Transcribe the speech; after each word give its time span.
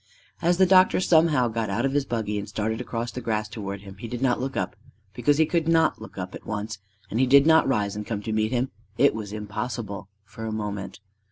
As 0.41 0.57
the 0.57 0.65
doctor 0.65 0.99
somehow 0.99 1.47
got 1.47 1.69
out 1.69 1.85
of 1.85 1.93
his 1.93 2.05
buggy 2.07 2.39
and 2.39 2.49
started 2.49 2.81
across 2.81 3.11
the 3.11 3.21
grass 3.21 3.47
toward 3.47 3.81
him, 3.81 3.97
he 3.97 4.07
did 4.07 4.19
not 4.19 4.39
look 4.41 4.57
up 4.57 4.75
because 5.13 5.37
he 5.37 5.45
could 5.45 5.67
not 5.67 6.01
look 6.01 6.17
up 6.17 6.33
at 6.33 6.43
once; 6.47 6.79
and 7.11 7.19
he 7.19 7.27
did 7.27 7.45
not 7.45 7.67
rise 7.67 7.95
and 7.95 8.03
come 8.03 8.23
to 8.23 8.33
meet 8.33 8.51
him; 8.51 8.71
it 8.97 9.13
was 9.13 9.31
impossible 9.31 10.09
for 10.25 10.45
a 10.45 10.51
moment. 10.51 10.99